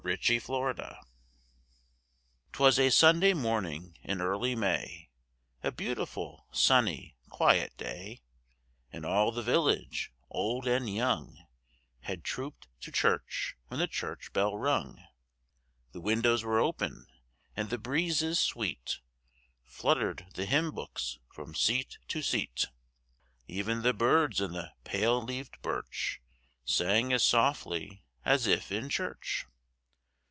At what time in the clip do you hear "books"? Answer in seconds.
20.71-21.19